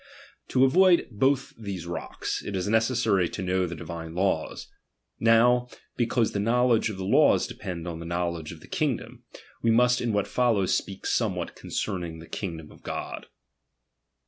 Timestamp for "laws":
4.15-4.67, 7.05-7.45